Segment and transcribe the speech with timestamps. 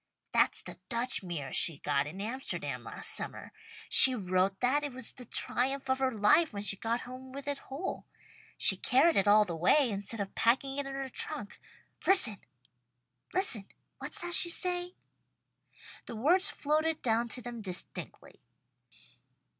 [0.31, 3.51] "That's the Dutch mirror she got in Amsterdam last summer.
[3.87, 7.47] She wrote that it was the triumph of her life when she got home with
[7.47, 8.07] it whole.
[8.57, 11.59] She carried it all the way, instead of packing it in her trunk.
[12.07, 12.39] Listen!
[13.29, 14.93] What's that she's saying?"
[16.07, 18.41] The words floated down to them distinctly.